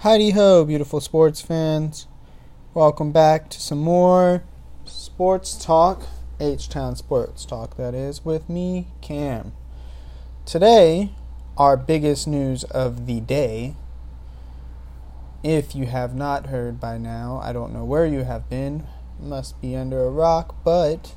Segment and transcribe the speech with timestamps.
[0.00, 2.06] Heidi ho, beautiful sports fans.
[2.72, 4.42] Welcome back to some more
[4.86, 6.04] sports talk,
[6.40, 9.52] H Town Sports Talk, that is, with me, Cam.
[10.46, 11.10] Today,
[11.58, 13.76] our biggest news of the day.
[15.42, 18.84] If you have not heard by now, I don't know where you have been,
[19.20, 21.14] must be under a rock, but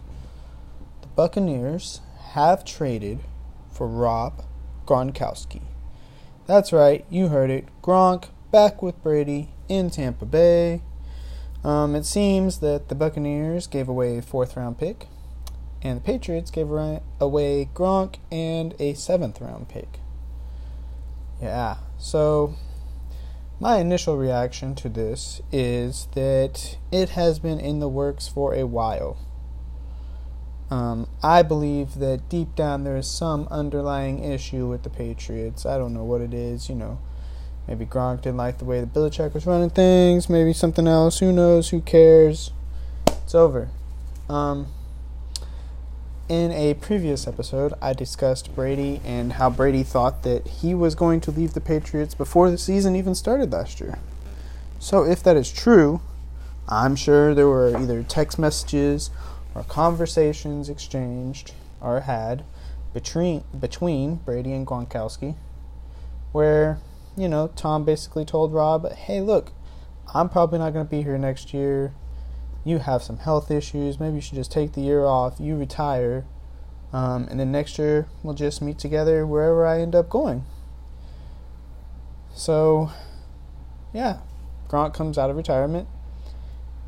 [1.00, 3.20] the Buccaneers have traded
[3.72, 4.44] for Rob
[4.86, 5.62] Gronkowski.
[6.48, 7.70] That's right, you heard it.
[7.82, 10.84] Gronk back with Brady in Tampa Bay.
[11.64, 15.08] Um, it seems that the Buccaneers gave away a fourth round pick,
[15.82, 19.98] and the Patriots gave away Gronk and a seventh round pick.
[21.42, 22.54] Yeah, so
[23.60, 28.68] my initial reaction to this is that it has been in the works for a
[28.68, 29.18] while.
[30.70, 35.66] Um, I believe that deep down there is some underlying issue with the Patriots.
[35.66, 37.00] I don't know what it is, you know.
[37.68, 40.30] Maybe Gronk didn't like the way the Belichick was running things.
[40.30, 41.20] Maybe something else.
[41.20, 41.70] Who knows?
[41.70, 42.52] Who cares?
[43.08, 43.70] It's over.
[44.30, 44.68] Um,
[46.30, 51.22] in a previous episode, I discussed Brady and how Brady thought that he was going
[51.22, 54.00] to leave the Patriots before the season even started last year.
[54.80, 56.02] So, if that is true,
[56.68, 59.10] I'm sure there were either text messages
[59.54, 62.44] or conversations exchanged or had
[62.94, 65.36] between between Brady and Gronkowski,
[66.32, 66.80] where
[67.16, 69.52] you know Tom basically told Rob, "Hey, look,
[70.14, 71.94] I'm probably not going to be here next year.
[72.64, 74.00] You have some health issues.
[74.00, 75.40] Maybe you should just take the year off.
[75.40, 76.26] You retire,
[76.92, 80.46] um, and then next year we'll just meet together wherever I end up going."
[82.36, 82.92] So,
[83.94, 84.20] yeah,
[84.68, 85.88] Gronk comes out of retirement,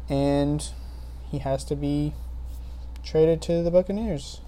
[0.10, 0.68] and
[1.30, 2.14] he has to be
[3.04, 4.42] traded to the Buccaneers.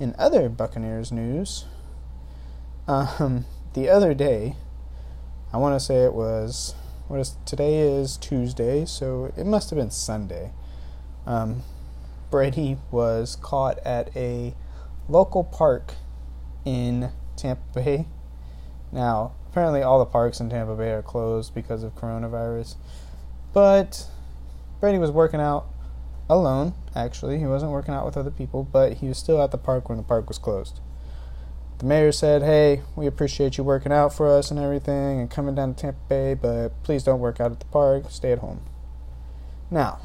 [0.00, 1.66] In other Buccaneers news,
[2.88, 4.56] um, the other day,
[5.52, 6.74] I want to say it was
[7.08, 10.50] what is today is Tuesday, so it must have been Sunday.
[11.26, 11.62] Um,
[12.30, 14.54] Brady was caught at a
[15.10, 15.92] local park
[16.64, 18.06] in Tampa Bay.
[18.90, 22.76] Now, apparently, all the parks in Tampa Bay are closed because of coronavirus,
[23.52, 24.06] but
[24.80, 25.66] Brady was working out
[26.30, 27.38] alone, actually.
[27.38, 29.98] He wasn't working out with other people, but he was still at the park when
[29.98, 30.80] the park was closed.
[31.82, 35.56] The mayor said, Hey, we appreciate you working out for us and everything and coming
[35.56, 38.04] down to Tampa Bay, but please don't work out at the park.
[38.08, 38.60] Stay at home.
[39.68, 39.98] Now,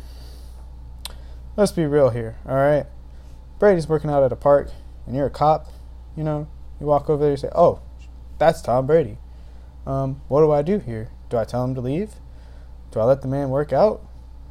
[1.55, 2.88] let's be real here, alright?
[3.59, 4.71] Brady's working out at a park
[5.05, 5.67] and you're a cop,
[6.15, 6.47] you know,
[6.79, 7.79] you walk over there and say, Oh,
[8.39, 9.19] that's Tom Brady.
[9.85, 11.11] Um, what do I do here?
[11.29, 12.15] Do I tell him to leave?
[12.89, 14.01] Do I let the man work out?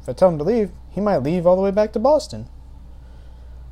[0.01, 2.47] If I tell him to leave, he might leave all the way back to Boston.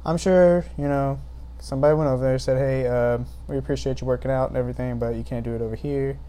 [0.03, 1.21] I'm sure, you know,
[1.65, 3.17] somebody went over there and said, hey, uh,
[3.47, 6.19] we appreciate you working out and everything, but you can't do it over here.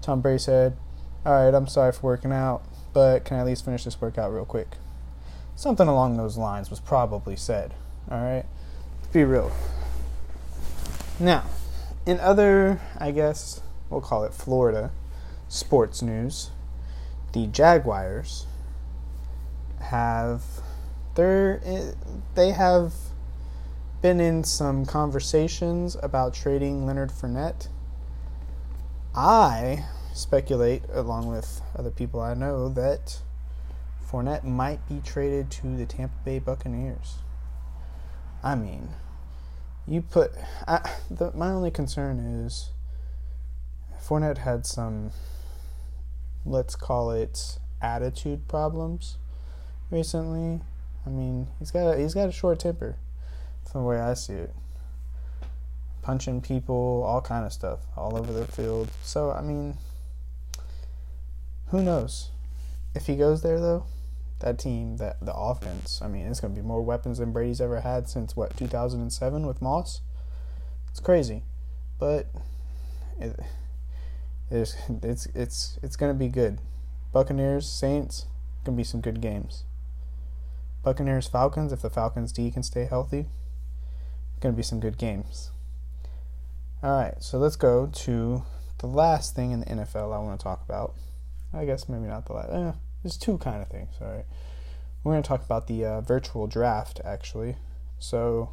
[0.00, 0.76] Tom Brady said,
[1.24, 4.32] all right, I'm sorry for working out, but can I at least finish this workout
[4.32, 4.70] real quick?
[5.54, 7.74] Something along those lines was probably said,
[8.10, 8.44] all right?
[9.12, 9.52] Be real.
[11.20, 11.44] Now,
[12.04, 14.90] in other, I guess, we'll call it Florida
[15.46, 16.50] sports news,
[17.34, 18.46] the Jaguars
[19.80, 20.42] have
[21.14, 21.60] they're
[22.34, 22.94] they have
[24.02, 27.68] been in some conversations about trading Leonard Fournette.
[29.14, 33.20] I speculate, along with other people I know, that
[34.04, 37.18] Fournette might be traded to the Tampa Bay Buccaneers.
[38.42, 38.88] I mean,
[39.86, 40.32] you put
[40.66, 42.70] I, the, my only concern is
[44.04, 45.12] Fournette had some,
[46.44, 49.18] let's call it attitude problems
[49.92, 50.60] recently.
[51.06, 52.96] I mean, he's got a, he's got a short temper.
[53.62, 54.54] That's the way I see it.
[56.02, 58.88] Punching people, all kind of stuff, all over the field.
[59.02, 59.76] So I mean,
[61.68, 62.30] who knows?
[62.94, 63.86] If he goes there though,
[64.40, 67.60] that team, that the offense, I mean, it's going to be more weapons than Brady's
[67.60, 70.00] ever had since what 2007 with Moss.
[70.90, 71.44] It's crazy,
[71.98, 72.26] but
[73.18, 73.38] it,
[74.50, 76.58] it's it's it's it's going to be good.
[77.12, 78.26] Buccaneers, Saints,
[78.64, 79.64] going to be some good games.
[80.82, 83.26] Buccaneers Falcons, if the Falcons D can stay healthy,
[84.42, 85.50] going to be some good games.
[86.82, 88.42] All right, so let's go to
[88.78, 90.94] the last thing in the NFL I want to talk about.
[91.54, 92.50] I guess maybe not the last.
[92.50, 92.72] Eh,
[93.02, 93.94] there's two kind of things.
[94.00, 94.24] All right,
[95.04, 97.56] we're going to talk about the uh, virtual draft actually.
[97.98, 98.50] So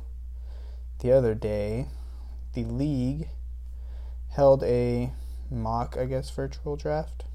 [0.99, 1.87] the other day,
[2.53, 3.29] the league
[4.29, 5.11] held a
[5.49, 7.25] mock, I guess, virtual draft.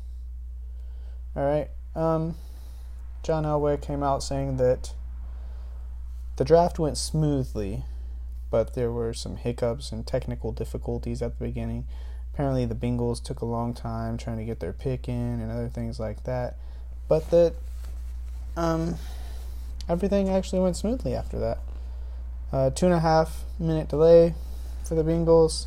[1.34, 1.70] All right.
[1.96, 2.36] Um,
[3.24, 4.92] John Elway came out saying that
[6.36, 7.84] the draft went smoothly,
[8.54, 11.84] but there were some hiccups and technical difficulties at the beginning.
[12.32, 15.68] apparently the Bengals took a long time trying to get their pick in and other
[15.68, 16.54] things like that,
[17.08, 17.54] but that
[18.56, 18.94] um,
[19.88, 21.58] everything actually went smoothly after that.
[22.52, 24.36] Uh, two and a half minute delay
[24.84, 25.66] for the Bengals.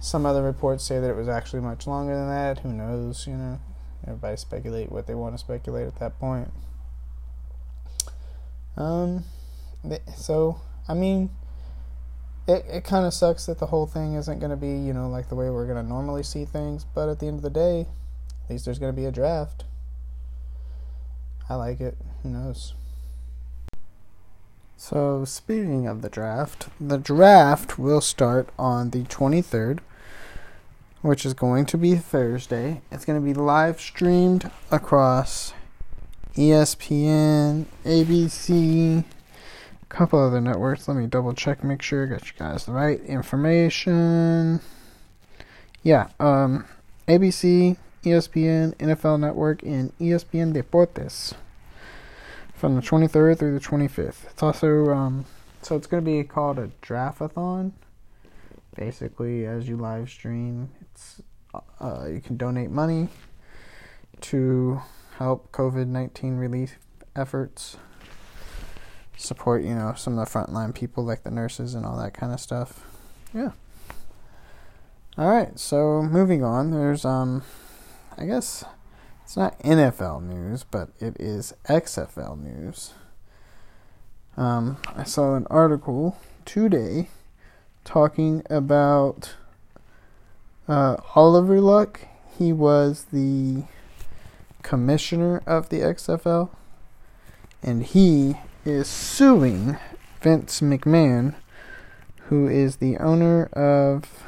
[0.00, 2.58] Some other reports say that it was actually much longer than that.
[2.58, 3.26] Who knows?
[3.26, 3.58] You know,
[4.06, 6.52] everybody speculate what they want to speculate at that point.
[8.76, 9.24] Um,
[10.14, 11.30] so I mean,
[12.56, 15.08] it it kind of sucks that the whole thing isn't going to be you know
[15.08, 16.84] like the way we're going to normally see things.
[16.84, 17.86] But at the end of the day,
[18.44, 19.64] at least there's going to be a draft.
[21.48, 21.96] I like it.
[22.22, 22.74] Who knows?
[24.76, 29.80] So, speaking of the draft, the draft will start on the 23rd,
[31.02, 32.80] which is going to be Thursday.
[32.90, 35.52] It's going to be live streamed across
[36.34, 39.04] ESPN, ABC,
[39.90, 40.88] couple other networks.
[40.88, 44.60] Let me double check, make sure I got you guys the right information.
[45.82, 46.64] Yeah, um,
[47.06, 51.34] ABC, ESPN, NFL Network, and ESPN Deportes
[52.54, 54.30] from the 23rd through the 25th.
[54.30, 55.26] It's also um,
[55.62, 57.72] so it's going to be called a draftathon.
[58.76, 61.20] Basically, as you live stream, it's
[61.80, 63.08] uh, you can donate money
[64.20, 64.80] to
[65.18, 66.78] help COVID 19 relief
[67.16, 67.76] efforts.
[69.20, 72.32] Support, you know, some of the frontline people like the nurses and all that kind
[72.32, 72.86] of stuff.
[73.34, 73.50] Yeah.
[75.18, 77.42] All right, so moving on, there's um,
[78.16, 78.64] I guess
[79.22, 82.94] it's not NFL news, but it is XFL news.
[84.38, 87.08] Um, I saw an article today
[87.84, 89.34] talking about
[90.66, 92.00] uh, Oliver Luck.
[92.38, 93.64] He was the
[94.62, 96.48] commissioner of the XFL,
[97.62, 99.76] and he is suing
[100.20, 101.34] Vince McMahon,
[102.28, 104.24] who is the owner of.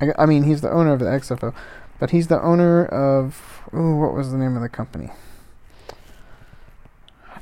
[0.00, 1.54] I, I mean, he's the owner of the XFL,
[1.98, 5.10] but he's the owner of ooh, what was the name of the company?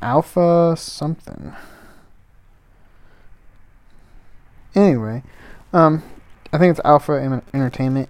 [0.03, 1.55] Alpha something.
[4.75, 5.23] Anyway,
[5.73, 6.03] um,
[6.53, 7.12] I think it's Alpha
[7.53, 8.09] Entertainment.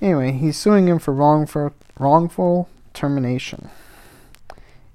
[0.00, 3.70] Anyway, he's suing him for wrongful wrongful termination.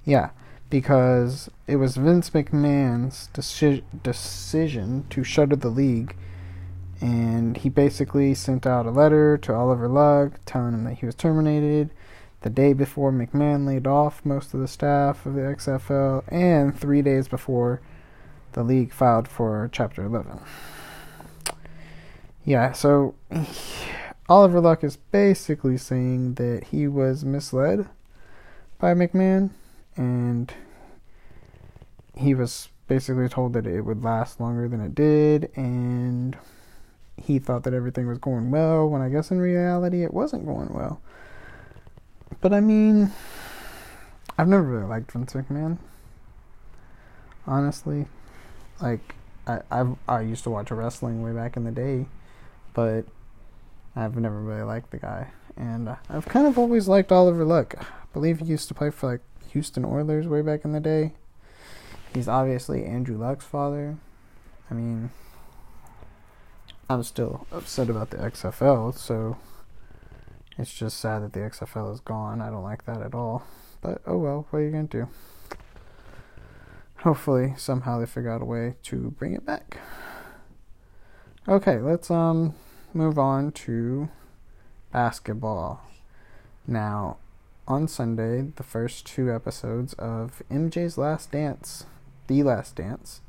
[0.04, 0.30] Yeah,
[0.74, 6.16] because it was Vince McMahon's deci- decision to shutter the league
[7.00, 11.14] and he basically sent out a letter to Oliver Luck telling him that he was
[11.14, 11.90] terminated
[12.40, 17.02] the day before McMahon laid off most of the staff of the XFL, and three
[17.02, 17.80] days before
[18.54, 20.40] the league filed for Chapter 11.
[22.44, 23.14] Yeah, so
[24.28, 27.88] Oliver Luck is basically saying that he was misled
[28.80, 29.50] by McMahon,
[29.96, 30.52] and
[32.16, 36.36] he was basically told that it would last longer than it did, and
[37.16, 40.72] he thought that everything was going well when I guess in reality it wasn't going
[40.72, 41.00] well.
[42.40, 43.12] But I mean,
[44.36, 45.78] I've never really liked Vince McMahon.
[47.46, 48.06] Honestly,
[48.80, 49.14] like
[49.46, 52.06] I I I used to watch wrestling way back in the day,
[52.72, 53.04] but
[53.96, 57.74] I've never really liked the guy, and I've kind of always liked Oliver Luck.
[57.78, 59.20] I believe he used to play for like
[59.50, 61.12] Houston Oilers way back in the day.
[62.14, 63.98] He's obviously Andrew Luck's father.
[64.70, 65.10] I mean,
[66.88, 69.36] I'm still upset about the XFL, so
[70.56, 72.40] it's just sad that the XFL is gone.
[72.40, 73.42] I don't like that at all.
[73.80, 75.08] But oh well, what are you going to do?
[76.98, 79.78] Hopefully, somehow they figure out a way to bring it back.
[81.48, 82.54] Okay, let's um
[82.94, 84.08] move on to
[84.92, 85.82] basketball.
[86.66, 87.18] Now,
[87.66, 91.84] on Sunday, the first two episodes of MJ's Last Dance,
[92.26, 93.20] The Last Dance,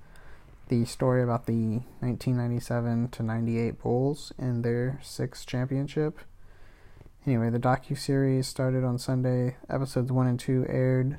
[0.69, 6.19] the story about the 1997 to 98 Bulls and their sixth championship.
[7.27, 9.57] Anyway, the docu series started on Sunday.
[9.69, 11.17] Episodes one and two aired.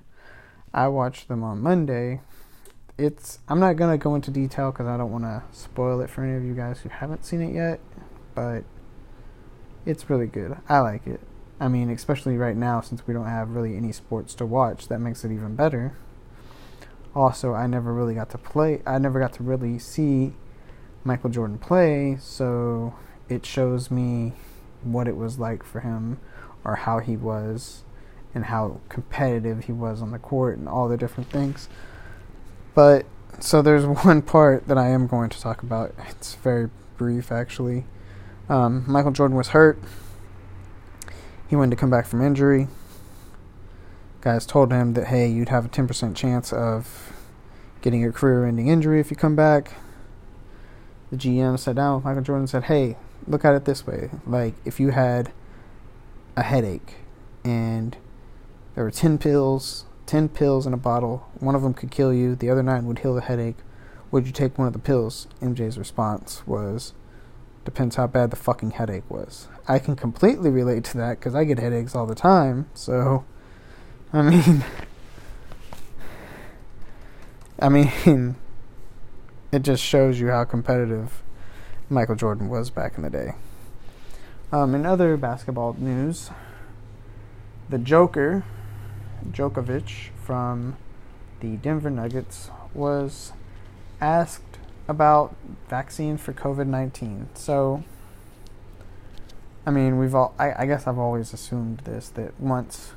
[0.72, 2.22] I watched them on Monday.
[2.96, 6.24] It's I'm not gonna go into detail because I don't want to spoil it for
[6.24, 7.78] any of you guys who haven't seen it yet,
[8.34, 8.64] but
[9.84, 10.56] it's really good.
[10.66, 11.20] I like it.
[11.60, 15.00] I mean, especially right now since we don't have really any sports to watch, that
[15.00, 15.94] makes it even better
[17.16, 20.34] also I never really got to play I never got to really see
[21.06, 22.94] Michael Jordan play, so
[23.28, 24.32] it shows me
[24.82, 26.18] what it was like for him
[26.64, 27.84] or how he was
[28.34, 31.68] and how competitive he was on the court and all the different things.
[32.74, 33.06] But
[33.38, 35.94] so there's one part that I am going to talk about.
[36.08, 37.84] It's very brief actually.
[38.48, 39.78] Um, Michael Jordan was hurt.
[41.48, 42.66] He wanted to come back from injury
[44.26, 47.12] guys told him that hey, you'd have a 10% chance of
[47.80, 49.74] getting a career-ending injury if you come back.
[51.12, 52.96] The GM sat down with Michael Jordan and said, "Hey,
[53.28, 55.30] look at it this way: like if you had
[56.36, 56.96] a headache
[57.44, 57.96] and
[58.74, 61.28] there were ten pills, ten pills in a bottle.
[61.38, 62.34] One of them could kill you.
[62.34, 63.58] The other nine would heal the headache.
[64.10, 65.28] Would you take one of the pills?
[65.40, 66.94] MJ's response was,
[67.64, 71.44] "Depends how bad the fucking headache was." I can completely relate to that because I
[71.44, 72.66] get headaches all the time.
[72.74, 73.24] So,
[74.16, 74.64] I mean,
[77.58, 78.36] I mean,
[79.52, 81.22] it just shows you how competitive
[81.90, 83.32] Michael Jordan was back in the day.
[84.50, 86.30] Um, in other basketball news,
[87.68, 88.42] the Joker,
[89.32, 90.78] Jokic from
[91.40, 93.34] the Denver Nuggets, was
[94.00, 94.56] asked
[94.88, 95.36] about
[95.68, 97.28] vaccine for COVID 19.
[97.34, 97.84] So,
[99.66, 102.92] I mean, we've all, I, I guess I've always assumed this that once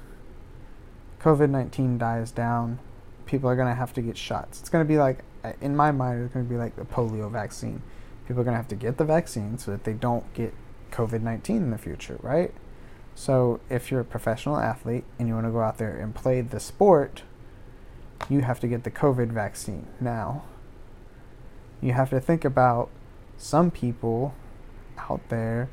[1.21, 2.79] COVID 19 dies down,
[3.25, 4.59] people are going to have to get shots.
[4.59, 6.85] It's going to be like, uh, in my mind, it's going to be like the
[6.85, 7.81] polio vaccine.
[8.27, 10.53] People are going to have to get the vaccine so that they don't get
[10.91, 12.53] COVID 19 in the future, right?
[13.15, 16.41] So if you're a professional athlete and you want to go out there and play
[16.41, 17.23] the sport,
[18.29, 19.87] you have to get the COVID vaccine.
[19.99, 20.43] Now,
[21.81, 22.89] you have to think about
[23.37, 24.33] some people
[24.97, 25.69] out there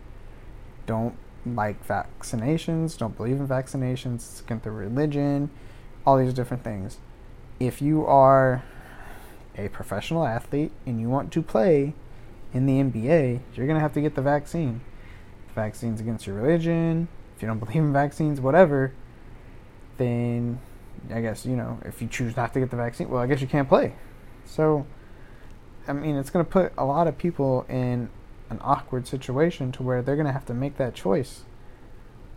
[0.87, 1.17] don't
[1.55, 5.50] like vaccinations, don't believe in vaccinations, against their religion,
[6.05, 6.99] all these different things.
[7.61, 8.65] If you are
[9.57, 11.95] a professional athlete and you want to play
[12.53, 14.81] in the NBA, you're going to have to get the vaccine.
[15.49, 17.09] The vaccine's against your religion.
[17.37, 18.93] If you don't believe in vaccines, whatever,
[19.99, 20.59] then
[21.12, 23.41] I guess, you know, if you choose not to get the vaccine, well, I guess
[23.41, 23.95] you can't play.
[24.45, 24.87] So,
[25.87, 28.11] I mean, it's going to put a lot of people in
[28.50, 31.43] an awkward situation to where they're going to have to make that choice.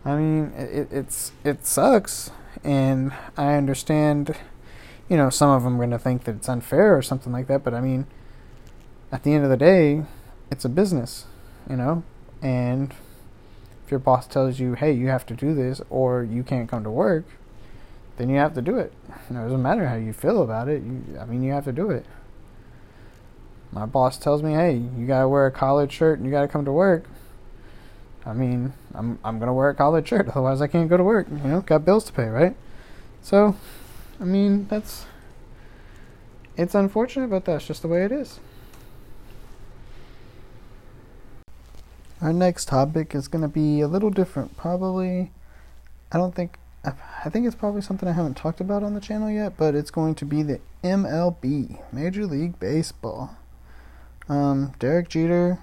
[0.04, 2.30] I mean, it, it's it sucks,
[2.64, 4.36] and I understand.
[5.08, 7.48] You know, some of them are going to think that it's unfair or something like
[7.48, 7.64] that.
[7.64, 8.06] But I mean,
[9.10, 10.04] at the end of the day,
[10.52, 11.26] it's a business,
[11.68, 12.04] you know,
[12.40, 12.94] and
[13.84, 16.84] if your boss tells you, "Hey, you have to do this," or you can't come
[16.84, 17.24] to work,
[18.16, 18.92] then you have to do it.
[19.28, 20.82] You know, it doesn't matter how you feel about it.
[20.82, 22.06] You, I mean, you have to do it
[23.72, 26.64] my boss tells me, "Hey, you gotta wear a collared shirt and you gotta come
[26.64, 27.04] to work."
[28.26, 31.28] I mean, I'm I'm gonna wear a collared shirt, otherwise I can't go to work.
[31.30, 32.56] You know, got bills to pay, right?
[33.22, 33.56] So,
[34.20, 35.06] I mean, that's
[36.56, 38.38] it's unfortunate, but that's just the way it is.
[42.20, 44.54] Our next topic is to be a little different.
[44.54, 45.30] Probably,
[46.12, 49.30] I don't think, I think it's probably something I haven't talked about on the channel
[49.30, 53.38] yet, but it's going to be the MLB, Major League Baseball.
[54.30, 55.58] Um, Derek Jeter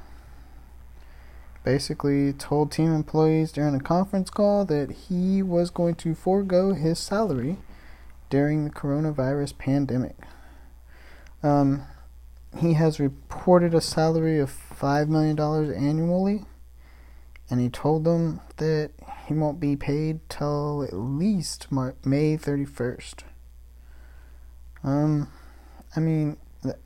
[1.64, 7.00] basically told team employees during a conference call that he was going to forego his
[7.00, 7.60] salary
[8.30, 10.18] during the coronavirus pandemic.
[11.42, 11.84] Um,
[12.60, 15.40] he has reported a salary of $5 million
[15.74, 16.44] annually,
[17.50, 18.92] and he told them that
[19.28, 23.24] he won't be paid till at least Mar- May 31st.
[24.84, 25.32] Um,
[25.96, 26.36] I mean,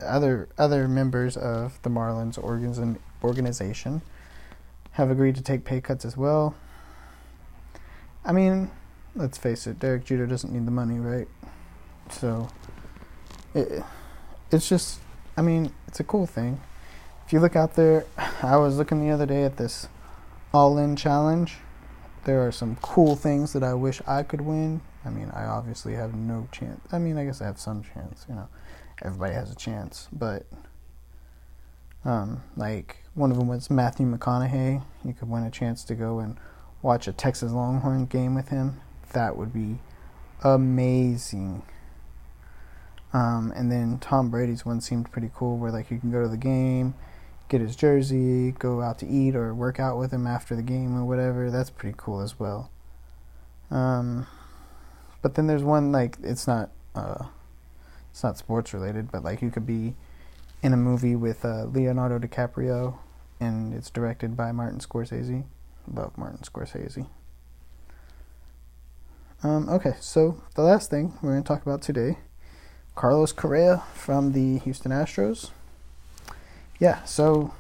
[0.02, 2.38] other other members of the Marlins
[3.24, 4.02] organization
[4.94, 6.56] have agreed to take pay cuts as well.
[8.26, 8.70] I mean,
[9.16, 11.28] let's face it, Derek Jeter doesn't need the money, right?
[12.10, 12.50] So
[13.54, 13.84] it,
[14.52, 15.00] it's just
[15.38, 16.60] I mean, it's a cool thing.
[17.26, 18.06] If you look out there,
[18.44, 19.88] I was looking the other day at this
[20.54, 21.58] all in challenge.
[22.26, 24.82] There are some cool things that I wish I could win.
[25.04, 26.82] I mean, I obviously have no chance.
[26.92, 28.48] I mean, I guess I have some chance, you know
[29.02, 30.08] everybody has a chance.
[30.12, 30.46] But
[32.04, 34.84] um, like one of them was Matthew McConaughey.
[35.04, 36.38] You could win a chance to go and
[36.82, 38.82] watch a Texas Longhorn game with him.
[39.14, 39.80] That would be
[40.44, 41.64] amazing.
[43.14, 46.30] Um, and then Tom Brady's one seemed pretty cool, where like you can go to
[46.30, 46.94] the game,
[47.50, 50.98] get his jersey, go out to eat or work out with him after the game
[50.98, 51.52] or whatever.
[51.52, 52.72] That's pretty cool as well.
[53.70, 54.28] Um,
[55.22, 57.26] but then there's one like it's not uh,
[58.12, 59.96] it's not sports related, but like you could be
[60.62, 62.98] in a movie with uh, Leonardo DiCaprio,
[63.40, 65.46] and it's directed by Martin Scorsese.
[65.92, 67.08] Love Martin Scorsese.
[69.44, 72.20] Um, okay, so the last thing we're going to talk about today
[72.94, 75.50] Carlos Correa from the Houston Astros.
[76.80, 77.54] Yeah, so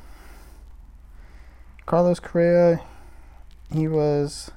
[1.85, 2.81] Carlos Correa,
[3.73, 4.51] he was,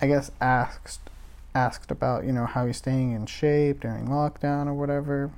[0.00, 1.08] I guess, asked
[1.56, 5.30] asked about, you know, how he's staying in shape during lockdown or whatever.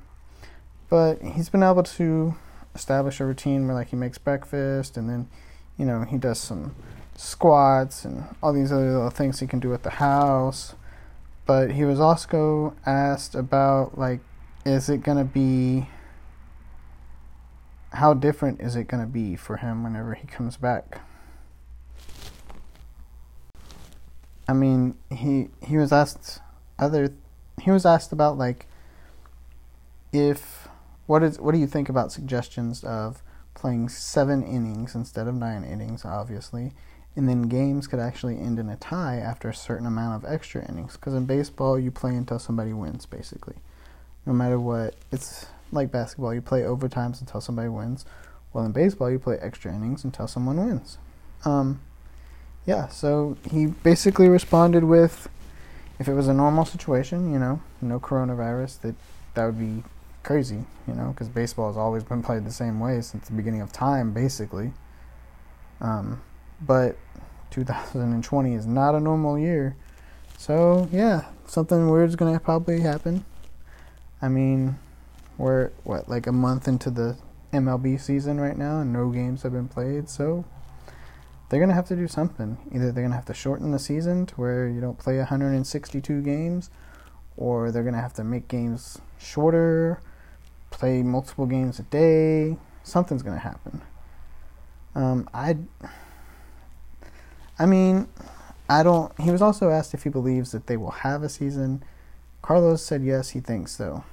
[0.89, 2.35] But he's been able to
[2.75, 5.29] establish a routine where like he makes breakfast and then,
[5.77, 6.75] you know, he does some
[7.15, 10.75] squats and all these other little things he can do at the house.
[11.45, 14.19] But he was also asked about like
[14.65, 15.87] is it going to be
[17.93, 21.01] how different is it going to be for him whenever he comes back
[24.49, 26.39] I mean, he he was asked
[26.79, 27.13] other
[27.61, 28.65] he was asked about like
[30.11, 30.67] if
[31.05, 33.21] what is what do you think about suggestions of
[33.53, 36.71] playing 7 innings instead of 9 innings obviously
[37.15, 40.67] and then games could actually end in a tie after a certain amount of extra
[40.67, 40.93] innings?
[40.93, 43.57] Because in baseball you play until somebody wins basically.
[44.25, 48.03] No matter what it's like basketball you play overtimes until somebody wins.
[48.51, 50.97] Well in baseball you play extra innings until someone wins.
[51.45, 51.81] Um,
[52.65, 55.27] yeah, so he basically responded with
[55.99, 58.95] if it was a normal situation, you know, no coronavirus, that
[59.33, 59.83] that would be
[60.23, 63.61] crazy, you know, because baseball has always been played the same way since the beginning
[63.61, 64.73] of time, basically.
[65.81, 66.21] Um,
[66.61, 66.97] but
[67.51, 69.75] 2020 is not a normal year,
[70.37, 73.25] so yeah, something weird is gonna probably happen.
[74.21, 74.77] I mean,
[75.37, 77.17] we're what like a month into the
[77.53, 80.45] MLB season right now, and no games have been played, so
[81.49, 82.57] they're going to have to do something.
[82.73, 86.21] Either they're going to have to shorten the season to where you don't play 162
[86.21, 86.69] games,
[87.37, 89.99] or they're going to have to make games shorter,
[90.69, 92.57] play multiple games a day.
[92.83, 93.81] Something's going to happen.
[94.93, 95.57] Um, I,
[97.57, 98.07] I mean,
[98.69, 99.11] I don't.
[99.19, 101.83] He was also asked if he believes that they will have a season.
[102.41, 104.03] Carlos said yes, he thinks so.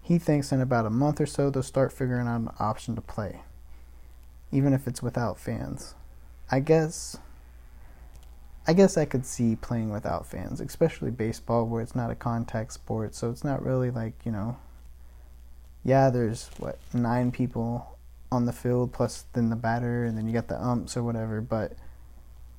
[0.00, 3.02] He thinks in about a month or so they'll start figuring out an option to
[3.02, 3.42] play
[4.52, 5.94] even if it's without fans.
[6.50, 7.18] I guess
[8.66, 12.74] I guess I could see playing without fans, especially baseball where it's not a contact
[12.74, 14.58] sport, so it's not really like, you know,
[15.84, 17.96] yeah, there's what, 9 people
[18.30, 21.40] on the field plus then the batter and then you got the umps or whatever,
[21.40, 21.72] but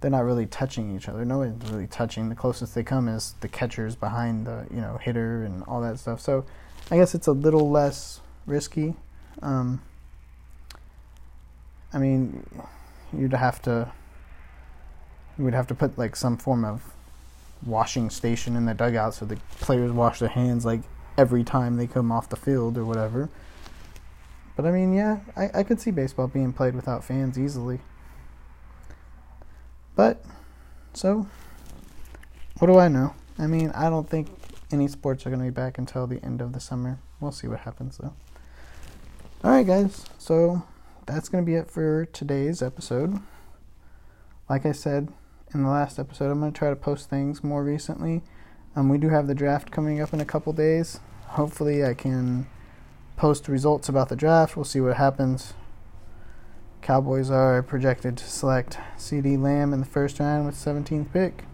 [0.02, 1.24] they're not really touching each other.
[1.26, 2.30] No one's really touching.
[2.30, 6.00] The closest they come is the catchers behind the, you know, hitter and all that
[6.00, 6.22] stuff.
[6.22, 6.44] So,
[6.90, 8.96] I guess it's a little less risky.
[9.44, 9.82] Um,
[11.94, 12.46] I mean,
[13.12, 13.92] you'd have to
[15.38, 16.94] you would have to put like some form of
[17.66, 20.82] washing station in the dugout so the players wash their hands like
[21.18, 23.30] every time they come off the field or whatever.
[24.56, 27.80] But I mean, yeah, I, I could see baseball being played without fans easily.
[29.96, 30.24] But
[30.94, 31.28] so
[32.60, 33.14] what do I know?
[33.38, 34.28] I mean, I don't think
[34.72, 37.00] any sports are going to be back until the end of the summer.
[37.22, 38.14] We'll see what happens though.
[39.44, 40.06] All right, guys.
[40.18, 40.64] So
[41.10, 43.20] that's going to be it for today's episode.
[44.48, 45.12] Like I said
[45.54, 48.22] in the last episode, I'm going to try to post things more recently.
[48.76, 51.00] Um, we do have the draft coming up in a couple days.
[51.30, 52.48] Hopefully, I can
[53.18, 54.56] post results about the draft.
[54.56, 55.54] We'll see what happens.
[56.82, 61.46] Cowboys are projected to select CeeDee Lamb in the first round with 17th pick.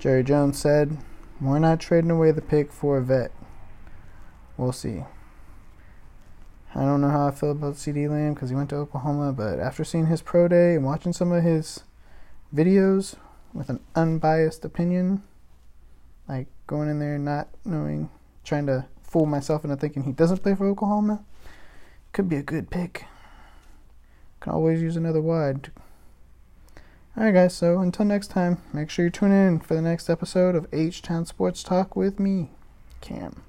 [0.00, 0.98] Jerry Jones said,
[1.40, 3.30] We're not trading away the pick for a vet.
[4.56, 5.04] We'll see.
[6.76, 9.58] I don't know how I feel about CeeDee Lamb because he went to Oklahoma, but
[9.58, 11.84] after seeing his pro day and watching some of his
[12.54, 13.14] videos
[13.54, 15.22] with an unbiased opinion,
[16.28, 18.10] like going in there not knowing,
[18.44, 21.24] trying to fool myself into thinking he doesn't play for Oklahoma,
[22.12, 23.06] could be a good pick.
[24.40, 25.72] Can always use another wide.
[27.16, 30.54] Alright, guys, so until next time, make sure you tune in for the next episode
[30.54, 32.50] of H Town Sports Talk with me,
[33.00, 33.45] Cam.